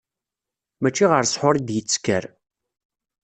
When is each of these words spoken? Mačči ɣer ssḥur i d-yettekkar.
Mačči 0.81 1.05
ɣer 1.11 1.23
ssḥur 1.25 1.55
i 1.57 1.61
d-yettekkar. 1.61 2.23